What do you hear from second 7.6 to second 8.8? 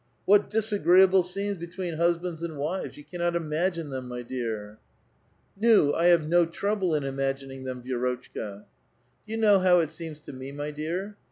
them, Vi6rotchka." Do